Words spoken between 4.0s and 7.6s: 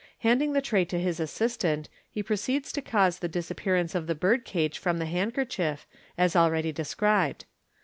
the birdcage from the handkerchief, as ahead) described.